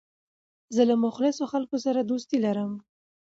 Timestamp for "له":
0.89-0.95